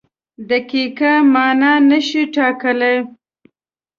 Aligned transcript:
دقیقه 0.49 1.11
مانا 1.33 1.73
نشي 1.89 2.23
ټاکلی. 2.35 2.95